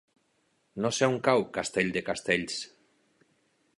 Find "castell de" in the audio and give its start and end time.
1.57-2.03